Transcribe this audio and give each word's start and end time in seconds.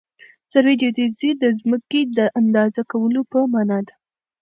سروي 0.51 0.75
جیودیزي 0.81 1.29
د 1.41 1.43
ځمکې 1.61 2.01
د 2.17 2.19
اندازه 2.39 2.81
کولو 2.91 3.21
په 3.31 3.39
مانا 3.53 3.79
ده 3.87 3.93